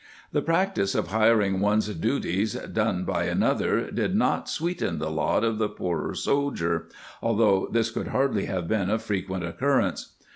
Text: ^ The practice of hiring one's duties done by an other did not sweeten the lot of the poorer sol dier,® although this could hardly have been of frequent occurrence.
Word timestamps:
^ 0.01 0.03
The 0.31 0.41
practice 0.41 0.95
of 0.95 1.09
hiring 1.09 1.59
one's 1.59 1.87
duties 1.89 2.55
done 2.55 3.03
by 3.05 3.25
an 3.25 3.43
other 3.43 3.91
did 3.91 4.15
not 4.15 4.49
sweeten 4.49 4.97
the 4.97 5.11
lot 5.11 5.43
of 5.43 5.59
the 5.59 5.69
poorer 5.69 6.15
sol 6.15 6.49
dier,® 6.49 6.89
although 7.21 7.69
this 7.71 7.91
could 7.91 8.07
hardly 8.07 8.45
have 8.45 8.67
been 8.67 8.89
of 8.89 9.03
frequent 9.03 9.43
occurrence. 9.43 10.15